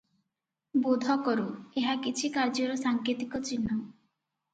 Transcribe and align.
ବୋଧ 0.85 1.17
କରୁ, 1.27 1.43
ଏହା 1.81 1.93
କିଛି 2.05 2.31
କାର୍ଯ୍ୟର 2.39 2.79
ସାଙ୍କେତିକ 2.85 3.43
ଚିହ୍ନ। 3.51 3.77